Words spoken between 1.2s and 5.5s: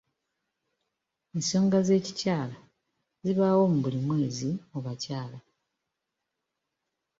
Ensonga z'ekikyala zibaawo buli mwezi mu bakyala.